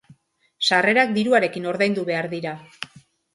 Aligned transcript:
Sarrerak 0.69 1.13
diruarekin 1.17 1.67
ordaindu 1.73 2.07
behar 2.09 2.29
dira. 2.33 2.55